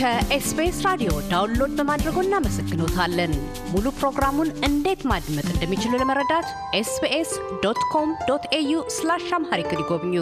[0.00, 3.32] ከኤስቢኤስ ራዲዮ download በማድረጎ እናመሰግኖታለን።
[3.72, 6.46] ሙሉ ፕሮግራሙን እንዴት ማድመጥ እንደሚችሉ ለመረዳት
[6.78, 7.32] ኤስቢኤስ
[7.64, 10.14] dot com dot au slash Amharic ይጎብኙ።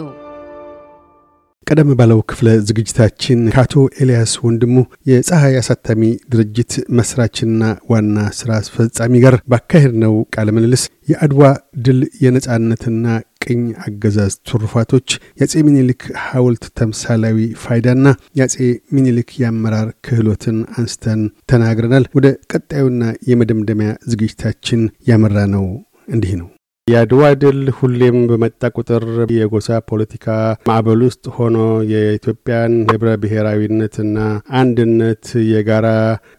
[1.67, 4.75] ቀደም ባለው ክፍለ ዝግጅታችን ከአቶ ኤልያስ ወንድሙ
[5.09, 7.61] የፀሐይ አሳታሚ ድርጅት መስራችና
[7.91, 11.43] ዋና ስራ አስፈጻሚ ጋር ባካሄድነው ቃለ ምልልስ የአድዋ
[11.85, 13.05] ድል የነጻነትና
[13.41, 15.09] ቅኝ አገዛዝ ትሩፋቶች፣
[15.39, 18.05] የአጼ ሚኒሊክ ሐውልት ተምሳላዊ ፋይዳና
[18.35, 18.55] የአጼ
[18.93, 25.65] ሚኒሊክ የአመራር ክህሎትን አንስተን ተናግረናል። ወደ ቀጣዩና የመደምደሚያ ዝግጅታችን ያመራ ነው
[26.07, 26.49] እንዲህ ነው።
[26.89, 29.03] የአድዋ ድል ሁሌም በመጣ ቁጥር
[29.35, 30.27] የጎሳ ፖለቲካ
[30.69, 31.57] ማዕበል ውስጥ ሆኖ
[31.91, 34.17] የኢትዮጵያን ህብረ ብሔራዊነትና
[34.59, 35.87] አንድነት የጋራ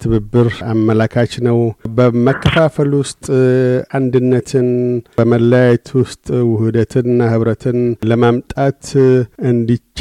[0.02, 1.58] ትብብር አመላካች ነው።
[1.96, 3.24] በመከፋፈል ውስጥ
[3.98, 4.68] አንድነትን፣
[5.18, 7.78] በመለያየት ውስጥ ውህደትና ህብረትን
[8.10, 8.84] ለማምጣት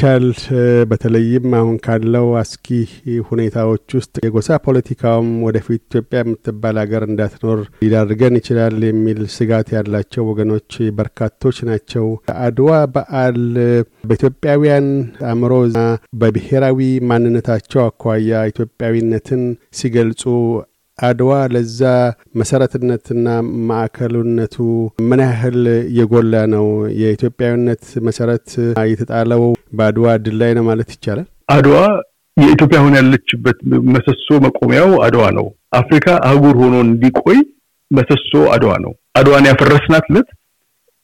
[0.02, 0.26] እንዲቻል
[0.90, 2.66] በተለይም አሁን ካለው አስኪ
[3.28, 10.70] ሁኔታዎች ውስጥ የጎሳ ፖለቲካውም ወደፊት ኢትዮጵያ የምትባል ሀገር እንዳትኖር ሊዳርገን ይችላል የሚል ስጋት ያላቸው ወገኖች
[10.98, 12.06] በርካቶች ናቸው።
[12.38, 13.38] አድዋ በዓል
[14.04, 14.88] በኢትዮጵያውያን
[15.30, 15.78] አእምሮና
[16.20, 19.44] በብሔራዊ ማንነታቸው አኳያ ኢትዮጵያዊነትን
[19.80, 20.24] ሲገልጹ
[21.00, 21.80] አድዋ ለዛ
[22.40, 23.26] መሰረትነትና
[23.68, 24.56] ማዕከሉነቱ
[25.08, 25.58] ምን ያህል
[25.98, 26.66] የጎላ ነው?
[27.00, 28.48] የኢትዮጵያዊነት መሰረት
[28.90, 29.42] የተጣለው
[29.78, 31.76] በአድዋ ድል ላይ ነው ማለት ይቻላል። አድዋ
[32.36, 33.58] የኢትዮጵያ አሁን ያለችበት
[33.94, 35.46] መሰሶ መቆሚያው አድዋ ነው።
[35.80, 37.40] አፍሪካ አህጉር ሆኖ እንዲቆይ
[37.90, 40.28] መሰሶ አድዋ ነው። አድዋን ያፈረስናት ዕለት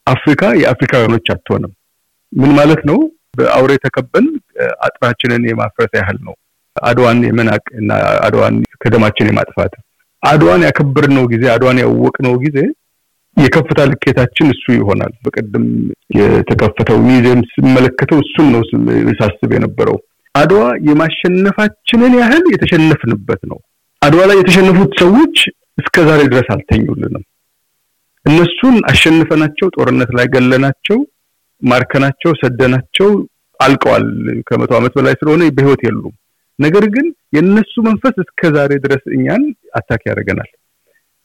[0.07, 1.73] አፍሪካ የአፍሪካውያኖች አትሆንም።
[2.33, 2.99] ምን ማለት ነው?
[3.39, 4.27] በአውሬ ተከበን
[4.87, 6.35] አጥራችንን የማፍረስ ያህል ነው።
[6.77, 7.91] አድዋን የመናቅ እና
[8.27, 9.73] አድዋን ከደማችን የማጥፋት
[10.23, 12.59] አድዋን ያከበርነው ጊዜ አድዋን ያወቅነው ጊዜ
[13.37, 15.65] የከፍታ ልኬታችን እሱ ይሆናል። በቀደም
[16.19, 18.63] የተከፈተው ሚዚየም ስመለከተው እሱን ነው
[19.21, 19.99] ሳስብ የነበረው።
[20.35, 23.59] አድዋ የማሸነፋችንን ያህል የተሸነፍንበት ነው።
[24.03, 25.37] አድዋ ላይ የተሸነፉት ሰዎች
[25.79, 27.25] እስከ ዛሬ ድረስ አልተኙልንም።
[28.27, 30.99] እነሱን አሸንፈናቸው ጦርነት ላይ ገለናቸው፣
[31.63, 33.11] ማርከናቸው፣ ሰደናቸው
[33.61, 34.07] አልቀዋል።
[34.49, 36.15] ከመቶ ዓመት በላይ ስለሆነ በህይወት የሉም።
[36.59, 37.07] ነገር ግን
[37.37, 39.43] የነሱ መንፈስ እስከ ዛሬ ድረስ እኛን
[39.79, 40.51] አታክ ያደርገናል።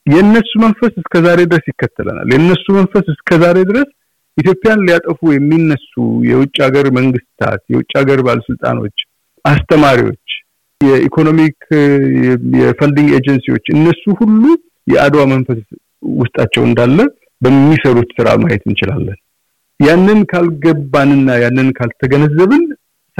[0.07, 3.89] የነሱ መንፈስ እስከ ዛሬ ድረስ ይከተለናል። የነሱ መንፈስ እስከ ዛሬ ድረስ
[4.37, 5.93] ኢትዮጵያን ሊያጠፉ የሚነሱ
[6.29, 8.97] የውጭ ሀገር መንግስታት፣ የውጭ ሀገር ባለስልጣኖች፣
[9.45, 10.27] አስተማሪዎች፣
[10.81, 11.57] የ economic
[12.59, 14.43] የ funding ኤጀንሲዎች እነሱ ሁሉ
[14.87, 15.59] የአድዋ መንፈስ
[16.21, 16.97] ውስጣቸው እንዳለ
[17.41, 19.19] በሚሰሩት ስራ ማየት እንችላለን።
[19.79, 22.63] ያንን ካልገባንና ያንን ካልተገነዘብን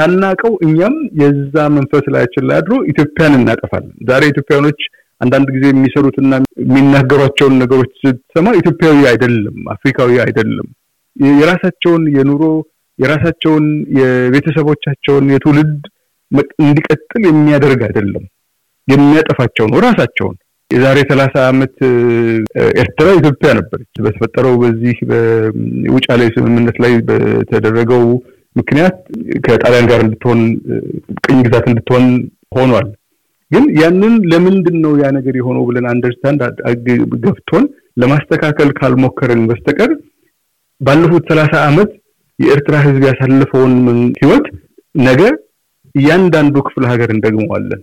[0.01, 4.79] ሳናቀው እኛም የዛ መንፈስ ላያችን ላይ አድሮ ኢትዮጵያን እናጠፋለን። ዛሬ ኢትዮጵያኖች
[5.21, 6.31] አንዳንድ ጊዜ የሚሰሩትና
[6.63, 10.67] የሚናገሯቸውን ነገሮች ስትሰማ ኢትዮጵያዊ አይደለም፣ አፍሪካዊ አይደለም።
[11.35, 12.43] የራሳቸውን የኑሮ
[12.99, 13.65] የራሳቸውን
[13.99, 15.81] የቤተሰቦቻቸውን የትውልድ
[16.61, 18.25] እንዲቀጥል የሚያደርግ አይደለም፣
[18.87, 20.37] የሚያጠፋቸው ነው ራሳቸውን።
[20.71, 21.75] የዛሬ ሰላሳ ዓመት
[22.81, 28.05] ኤርትራ ኢትዮጵያ ነበረች። በተፈጠረው በዚህ በውጫሌ ስምምነት ላይ በተደረገው
[28.55, 28.95] ምክንያት
[29.45, 30.39] ከጣሊያን ጋር እንድትሆን
[31.23, 32.05] ቅኝ ግዛት እንድትሆን
[32.55, 32.87] ሆኗል።
[33.51, 36.41] ግን ያንን ለምንድን ነው ያ ነገር የሆነው ብለን አንደርስታንድ
[37.25, 37.63] ገብቶን
[38.01, 39.91] ለማስተካከል ካልሞከርን በስተቀር
[40.81, 41.89] ባለፉት ሰላሳ ዓመት
[42.39, 43.73] የኤርትራ ሕዝብ ያሳለፈውን
[44.21, 44.45] ህይወት
[44.99, 45.21] ነገ
[45.95, 47.81] እያንዳንዱ ክፍለ ሀገር እንደግመዋለን።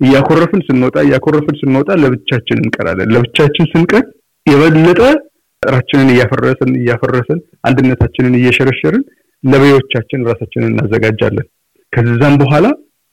[0.00, 4.04] እያኮረፍን ስንወጣ እያኮረፍን ስንወጣ ለብቻችን እንቀራለን። ለብቻችን ስንቀር
[4.46, 5.00] የበለጠ
[5.62, 7.38] ራችንን እያፈረስን እያፈረስን
[7.68, 9.04] አንድነታችንን እየሸረሸርን
[9.46, 11.46] ለበዮቻችን ራሳችንን እናዘጋጃለን።
[11.92, 12.66] ከዛም በኋላ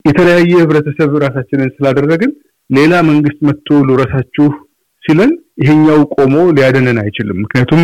[0.05, 2.31] የተለያየ ህብረተሰብ ራሳችንን ስላደረግን
[2.69, 4.47] ሌላ መንግስት መጥቶ ልረሳችሁ
[5.03, 7.81] ሲለን ይሄኛው ቆሞ ሊያደነን አይችልም። ምክንያቱም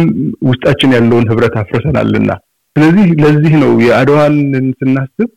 [0.49, 2.31] ውስጣችን ያለውን ህብረት አፍርሰናልና።
[2.75, 4.35] ስለዚህ ለዚህ ነው የአድዋን
[4.79, 5.29] ስናስብ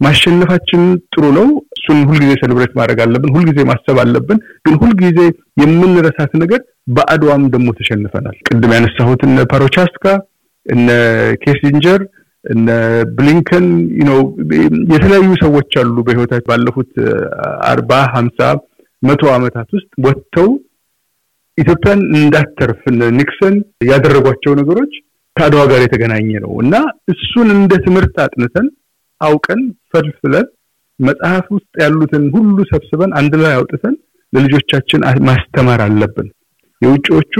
[0.00, 0.82] ማሸነፋችን
[1.12, 5.18] ጥሩ ነው። እሱን ሁልጊዜ celebrate ማድረግ አለብን። ሁልጊዜ ማሰብ አለብን። ግን ሁልጊዜ
[5.62, 6.60] የምንረሳት ነገር
[6.94, 10.04] በአድዋም ደግሞ ተሸንፈናል። ቅድም ያነሳሁት እነ ፓሮቻስካ
[10.66, 10.88] እነ
[11.42, 12.00] ኪሲንጀር
[12.44, 12.68] እነ
[13.16, 13.66] ብሊንከን
[14.08, 14.18] ነው
[14.92, 16.92] የተለያዩ ሰዎች አሉ በህይወታቸው ባለፉት
[17.70, 18.40] አርባ ሀምሳ
[19.02, 20.48] መቶ ዓመታት ውስጥ ወጥተው
[21.58, 22.80] ኢትዮጵያን እንዳተርፍ
[23.18, 23.56] ኒክሰን
[23.90, 24.92] ያደረጓቸው ነገሮች
[25.36, 26.74] ከአድዋ ጋር የተገናኘ ነው እና
[27.12, 28.66] እሱን እንደ ትምህርት አጥንተን
[29.20, 29.60] አውቀን
[29.92, 30.46] ፈልፍለን
[30.98, 33.94] መጽሐፍ ውስጥ ያሉትን ሁሉ ሰብስበን አንድ ላይ አውጥተን
[34.32, 36.28] ለልጆቻችን ማስተማር አለብን።
[36.82, 37.34] የውጭዎቹ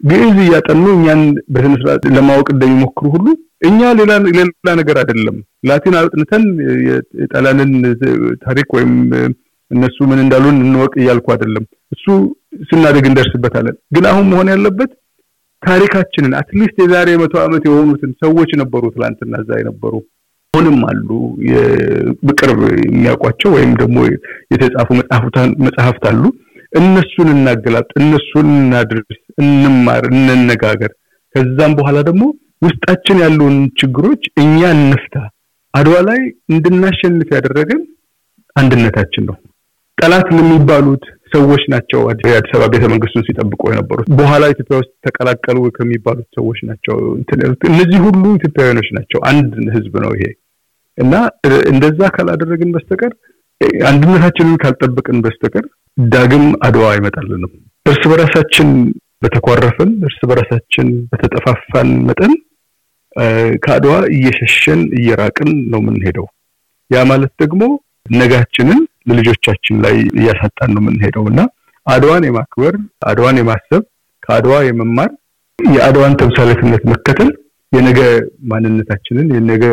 [0.00, 1.20] ግዕዝ እያጠኑ እኛን
[1.54, 3.26] በስነ ስርዓት ለማወቅ እንደሚሞክሩ ሁሉ
[3.62, 5.36] እኛ ሌላ ሌላ ነገር አይደለም።
[5.68, 6.44] ላቲን አጥንተን
[7.20, 7.72] የጣሊያንን
[8.44, 8.92] ታሪክ ወይም
[9.70, 12.06] እነሱ ምን እንዳሉን እንወቅ እያልኩ አይደለም። እሱ
[12.70, 14.90] ስናደግ እንደርስበታለን። ግን አሁን መሆን ያለበት
[15.62, 19.92] ታሪካችንን at least የዛሬ መቶ ዓመት የሆኑትን ሰዎች ነበሩ ትላንትና እዛ የነበሩ
[20.54, 21.08] አሁንም አሉ
[22.22, 23.98] በቅርብ የሚያውቋቸው ወይም ደግሞ
[24.52, 24.88] የተጻፉ
[25.66, 26.22] መጽሐፍት አሉ።
[26.72, 29.08] እነሱን እናገላጥ፣ እነሱን እናድርስ፣
[29.42, 30.92] እንማር፣ እንነጋገር።
[31.34, 32.22] ከዛም በኋላ ደግሞ
[32.62, 35.14] ውስጣችን ያለውን ችግሮች እኛ እንፍታ።
[35.74, 36.20] አድዋ ላይ
[36.52, 37.80] እንድናሸንፍ ያደረገን
[38.56, 39.36] አንድነታችን ነው።
[39.98, 41.04] ጠላት ለሚባሉት
[41.34, 46.96] ሰዎች ናቸው የአዲስ አበባ ቤተ መንግስቱን ሲጠብቁ የነበሩት። በኋላ ኢትዮጵያ ውስጥ ተቀላቀሉ ከሚባሉት ሰዎች ናቸው።
[47.70, 50.26] እነዚህ ሁሉ ኢትዮጵያውያኖች ናቸው። አንድ ህዝብ ነው ይሄ
[50.98, 51.14] እና
[51.70, 53.12] እንደዛ ካላደረግን በስተቀር
[53.88, 55.64] አንድነታችንን ካልጠበቅን በስተቀር
[56.06, 57.52] ዳግም አድዋ አይመጣልንም።
[57.86, 58.68] እርስ በራሳችን
[59.22, 62.32] በተኳረፍን፣ እርስ በራሳችን በተጠፋፋን መጠን
[63.64, 66.26] ከአድዋ እየሸሸን እየራቅን ነው የምንሄደው።
[66.90, 67.62] ያ ማለት ደግሞ
[68.14, 71.40] ነጋችንን ለልጆቻችን ላይ እያሳጣን ነው የምንሄደው እና
[71.86, 72.74] አድዋን የማክበር
[73.06, 73.82] አድዋን የማሰብ
[74.22, 75.10] ከአድዋ የመማር
[75.58, 77.30] የአድዋን ተምሳሌትነት መከተል
[77.72, 78.00] የነገ
[78.50, 79.64] ማንነታችንን የነገ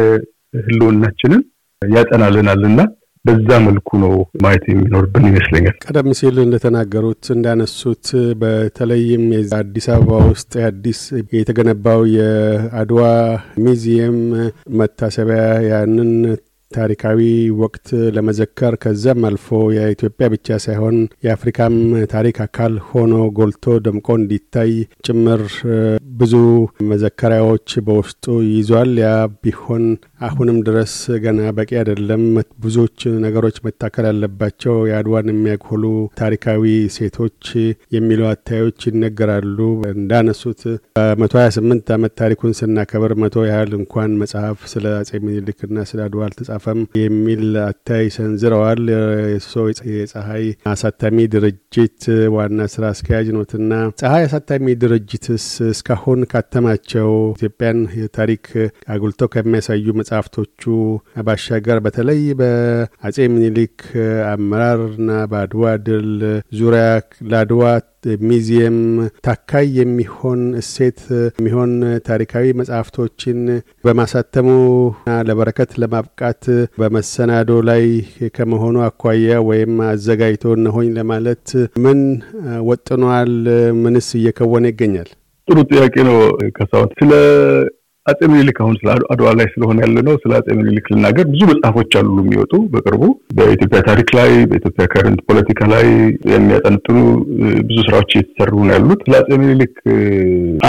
[0.59, 1.41] ህልውናችንን
[1.81, 2.61] ያጠናልናል
[3.25, 4.13] በዛ መልኩ ነው
[4.43, 8.05] ማየት የሚኖርብን ይመስለኛል። ቀደም ሲል እንደተናገሩት እንዳነሱት
[8.41, 9.23] በተለይም
[9.59, 11.01] አዲስ አበባ ውስጥ አዲስ
[11.35, 13.01] የተገነባው የአድዋ
[13.65, 14.17] ሚዚየም
[14.79, 16.13] መታሰቢያ ያንን
[16.71, 17.19] ታሪካዊ
[17.61, 21.75] ወቅት ለመዘከር ከዚያም አልፎ የኢትዮጵያ ብቻ ሳይሆን የአፍሪካም
[22.13, 24.71] ታሪክ አካል ሆኖ ጎልቶ ደምቆ እንዲታይ
[25.07, 25.41] ጭምር
[26.19, 26.33] ብዙ
[26.91, 29.09] መዘከሪያዎች በውስጡ ይዟል። ያ
[29.43, 29.83] ቢሆን
[30.27, 30.93] አሁንም ድረስ
[31.23, 32.23] ገና በቂ አይደለም።
[32.63, 35.83] ብዙዎች ነገሮች መታከል ያለባቸው የአድዋን የሚያጎሉ
[36.19, 36.63] ታሪካዊ
[36.97, 37.43] ሴቶች
[37.95, 39.57] የሚሉ አታዮች ይነገራሉ።
[39.93, 40.61] እንዳነሱት
[40.97, 46.23] በመቶ ሀያ ስምንት ዓመት ታሪኩን ስናከብር መቶ ያህል እንኳን መጽሐፍ ስለ አጼ ምኒልክና ስለ አድዋ
[46.61, 48.81] አልተጻፈም የሚል አታይ ሰንዝረዋል።
[49.37, 49.53] እሶ
[49.91, 52.01] የፀሐይ አሳታሚ ድርጅት
[52.35, 53.71] ዋና ስራ አስኪያጅ ኖትና
[54.01, 57.79] ፀሐይ አሳታሚ ድርጅትስ እስካሁን ካተማቸው ኢትዮጵያን
[58.17, 58.45] ታሪክ
[58.93, 60.63] አጉልቶ ከሚያሳዩ መጽሐፍቶቹ
[61.27, 63.77] ባሻገር በተለይ በአጼ ምኒልክ
[64.31, 66.11] አመራርና በአድዋ ድል
[66.59, 66.85] ዙሪያ
[67.29, 67.63] ለአድዋ
[68.23, 68.77] ሚዚየም
[69.25, 70.99] ታካይ የሚሆን እሴት
[71.39, 71.71] የሚሆን
[72.07, 73.39] ታሪካዊ መጽሐፍቶችን
[73.83, 74.57] በማሳተሙና
[75.27, 76.43] ለበረከት ለማብቃት
[76.79, 77.83] በመሰናዶ ላይ
[78.35, 81.47] ከመሆኑ አኳያ ወይም አዘጋጅቶ እነሆኝ ለማለት
[81.85, 81.99] ምን
[82.69, 83.33] ወጥኗል?
[83.81, 85.09] ምንስ እየከወነ ይገኛል?
[85.47, 86.17] ጥሩ ጥያቄ ነው
[86.57, 87.11] ከሳሁን። ስለ
[88.05, 91.91] አጼ ምኒልክ አሁን ስለ አድዋ ላይ ስለሆነ ያለ ነው። ስለ አጼ ምኒልክ ልናገር። ብዙ መጽሐፎች
[91.99, 93.03] አሉ የሚወጡ በቅርቡ
[93.37, 95.85] በኢትዮጵያ ታሪክ ላይ በኢትዮጵያ current ፖለቲካ ላይ
[96.33, 96.97] የሚያጠነጥኑ
[97.67, 99.75] ብዙ ስራዎች እየተሰሩ ነው ያሉት። ስለ አጼ ምኒልክ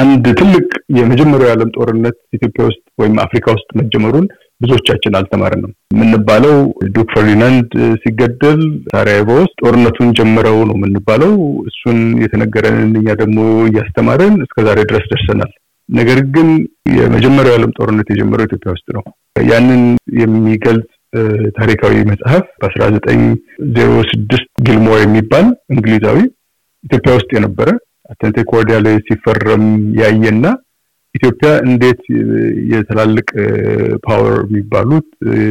[0.01, 0.67] አንድ ትልቅ
[0.99, 4.27] የመጀመሪያው የዓለም ጦርነት ኢትዮጵያ ውስጥ ወይም አፍሪካ ውስጥ መጀመሩን
[4.61, 6.57] ብዙዎቻችን አልተማርንም። የምንባለው
[6.97, 7.71] ዱክ ፈርዲናንድ
[8.03, 8.61] ሲገደል
[8.91, 11.33] ሳራየቮ ውስጥ ጦርነቱን ጀምረው ነው የምንባለው።
[11.71, 13.39] እሱን የተነገረንን እኛ ደግሞ
[13.71, 15.53] እያስተማረን እስከዛሬ ድረስ ደርሰናል።
[15.91, 16.49] ነገር ግን
[16.97, 19.05] የመጀመሪያው የዓለም ጦርነት የጀመረው ኢትዮጵያ ውስጥ ነው።
[19.51, 19.83] ያንን
[20.21, 20.89] የሚገልጽ
[21.57, 23.21] ታሪካዊ መጽሐፍ በአስራ ዘጠኝ
[23.77, 24.49] ዜሮ ስድስት
[25.01, 26.19] የሚባል እንግሊዛዊ
[26.85, 27.69] ኢትዮጵያ ውስጥ የነበረ
[28.11, 29.65] አተንቴ ኮርዲያ ላይ ሲፈረም
[30.01, 30.47] ያየና
[31.15, 32.01] ኢትዮጵያ እንዴት
[32.73, 33.29] የትላልቅ
[34.01, 35.07] ፓወር የሚባሉት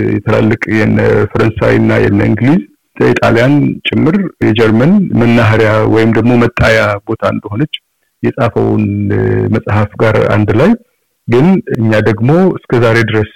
[0.09, 0.99] የትላልቅ የነ
[1.31, 2.61] ፈረንሳይ እና የነ እንግሊዝ
[2.97, 3.53] የጣሊያን
[3.87, 4.15] ጭምር
[4.45, 7.75] የጀርመን መናኸሪያ ወይም ደግሞ መጣያ ቦታ እንደሆነች
[8.23, 8.83] የጻፈውን
[9.55, 10.71] መጽሐፍ ጋር አንድ ላይ
[11.27, 13.31] ግን እኛ ደግሞ እስከ ዛሬ ድረስ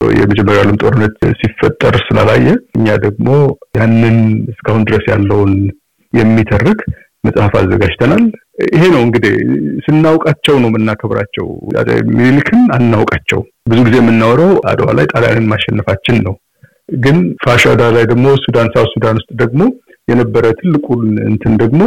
[0.00, 2.46] የመጀመሪያው ዓለም ጦርነት ሲፈጠር ስላላየ
[2.78, 3.28] እኛ ደግሞ
[3.78, 4.16] ያንን
[4.52, 5.52] እስካሁን ድረስ ያለውን
[6.12, 6.80] የሚተርክ
[7.24, 8.24] መጽሐፍ አዘጋጅተናል።
[8.68, 9.34] ይሄ ነው እንግዲህ
[9.84, 11.46] ስናውቃቸው ነው የምናከብራቸው።
[12.12, 16.34] ሚኒልክን አናውቃቸው። ብዙ ጊዜ የምናወራው አድዋ ላይ ጣሊያንን ማሸነፋችን ነው።
[16.98, 19.62] ግን ፋሻዳ ላይ ደግሞ ሱዳን፣ ሳውት ሱዳን ውስጥ ደግሞ
[20.08, 21.82] የነበረ ትልቁን እንትን ደግሞ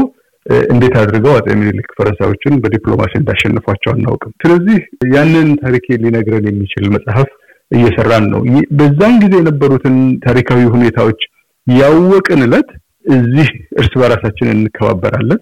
[0.70, 4.78] እንዴት አድርገው አጼ ሚኒሊክ ፈረንሳዮችን በዲፕሎማሲ እንዳሸንፏቸው አናውቅም። ስለዚህ
[5.16, 7.30] ያንን ታሪክ ሊነግረን የሚችል መጽሐፍ
[7.72, 8.42] እየሰራን ነው።
[8.80, 11.22] በዛን ጊዜ የነበሩትን ታሪካዊ ሁኔታዎች
[11.68, 12.70] ያወቅን እለት
[13.16, 13.50] እዚህ
[13.80, 15.40] እርስ በራሳችን እንከባበራለን፣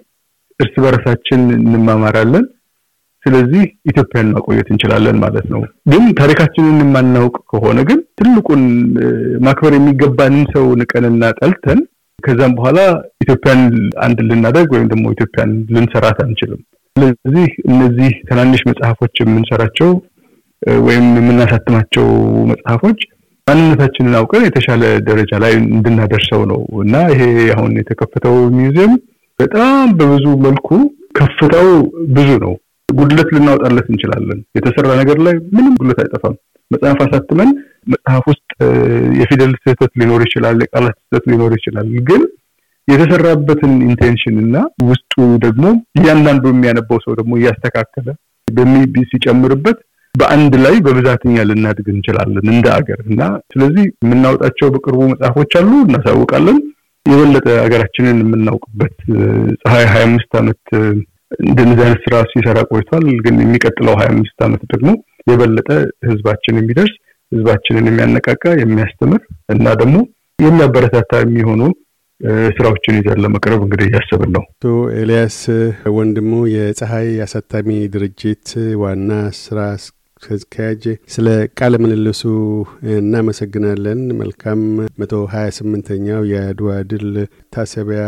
[0.60, 2.46] እርስ በራሳችን እንማማራለን።
[3.24, 8.64] ስለዚህ ኢትዮጵያን ማቆየት እንችላለን ማለት ነው። ግን ታሪካችንን የማናውቅ ከሆነ ግን ትልቁን
[9.46, 11.80] ማክበር የሚገባንን ሰው ንቀንና ጠልተን
[12.20, 12.80] ከዛም በኋላ
[13.24, 13.62] ኢትዮጵያን
[14.06, 16.62] አንድ ልናደርግ ወይም ደግሞ ኢትዮጵያን ልንሰራት አንችልም።
[16.96, 19.90] ስለዚህ እነዚህ ትናንሽ መጽሐፎች የምንሰራቸው
[20.86, 22.08] ወይም የምናሳትማቸው
[22.52, 23.00] መጽሐፎች
[23.48, 27.24] ማንነታችንን አውቀን የተሻለ ደረጃ ላይ እንድናደርሰው ነው እና ይሄ
[27.56, 28.94] አሁን የተከፈተው ሚውዚየም
[29.40, 30.70] በጣም በብዙ መልኩ
[31.18, 31.70] ከፍታው
[32.16, 32.54] ብዙ ነው።
[32.90, 36.36] ጉድለት ልናወጣለት እንችላለን። የተሰራ ነገር ላይ ምንም ጉድለት አይጠፋም።
[36.72, 37.50] መጽሐፍ አሳትመን
[37.94, 38.50] መጽሐፍ ውስጥ
[39.16, 42.24] የፊደል ስህተት ሊኖር ይችላል፣ የቃላት ስህተት ሊኖር ይችላል። ግን
[42.88, 44.56] የተሰራበትን intention እና
[44.90, 45.14] ውስጡ
[45.46, 45.66] ደግሞ
[46.00, 48.08] እያንዳንዱ የሚያነበው ሰው ደግሞ እያስተካከለ
[49.12, 49.78] ሲጨምርበት
[50.16, 53.22] በአንድ ላይ በብዛትኛ ልናድግ እንችላለን እንደ አገር እና
[53.54, 56.60] ስለዚህ የምናወጣቸው በቅርቡ መጽሐፎች አሉ፣ እናሳውቃለን።
[57.06, 58.96] የበለጠ ሀገራችንን የምናውቅበት
[59.64, 60.62] ፀሐይ ሀያ አምስት ዓመት
[61.46, 64.90] እንደዚህ አይነት ስራ ሲሰራ ቆይቷል። ግን የሚቀጥለው ሀያ አምስት ዓመት ደግሞ
[65.32, 65.70] የበለጠ
[66.08, 66.94] ህዝባችን የሚደርስ
[67.36, 69.22] ህዝባችንን የሚያነቃቃ የሚያስተምር
[69.54, 69.98] እና ደግሞ
[70.40, 71.62] የሚያበረታታ የሚሆኑ
[72.52, 74.66] ስራዎችን ይዘን ለመቅረብ እንግዲህ እያሰብን ነው። አቶ
[75.00, 75.38] ኤልያስ
[75.96, 78.50] ወንድሙ የፀሐይ አሳታሚ ድርጅት
[78.82, 79.58] ዋና ስራ
[80.28, 81.28] አስኪያጅ፣ ስለ
[81.60, 82.22] ቃለ ምልልሱ
[82.96, 84.62] እናመሰግናለን። መልካም
[85.02, 87.10] መቶ ሀያ ስምንተኛው የአድዋ ድል
[87.56, 88.06] ታሰቢያ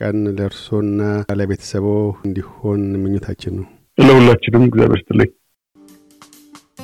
[0.00, 1.00] ቀን ለእርሶና
[1.40, 1.86] ለቤተሰቦ
[2.26, 3.66] እንዲሆን ምኞታችን ነው።
[3.98, 5.30] ለሁላችንም እግዚአብሔር ይስጥልኝ።